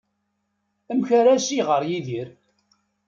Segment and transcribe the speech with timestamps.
[0.91, 2.29] Amek ara as-iɣer Yidir?